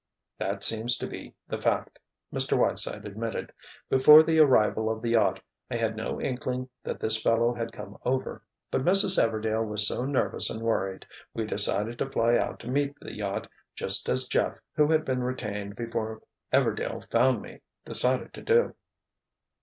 [0.39, 1.99] "That seems to be the fact,"
[2.33, 2.57] Mr.
[2.57, 3.53] Whiteside admitted.
[3.87, 5.39] "Before the arrival of the yacht
[5.69, 8.41] I had no inkling that this fellow had come over;
[8.71, 9.23] but Mrs.
[9.23, 13.47] Everdail was so nervous and worried, we decided to fly out to meet the yacht,
[13.75, 18.75] just as Jeff, who had been retained before Everdail found me, decided to do."